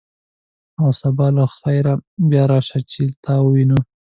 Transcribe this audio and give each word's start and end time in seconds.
او 0.81 0.89
سبا 1.01 1.27
له 1.37 1.45
خیره 1.57 1.93
بیا 2.29 2.43
راشه، 2.51 2.79
چې 2.91 3.03
تا 3.23 3.33
ووینو. 3.43 3.79